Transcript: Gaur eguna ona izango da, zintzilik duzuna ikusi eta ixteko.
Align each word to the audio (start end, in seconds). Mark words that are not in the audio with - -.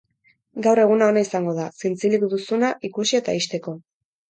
Gaur 0.67 0.79
eguna 0.83 1.09
ona 1.13 1.23
izango 1.25 1.53
da, 1.59 1.67
zintzilik 1.83 2.27
duzuna 2.33 2.73
ikusi 2.91 3.21
eta 3.23 3.39
ixteko. 3.45 3.79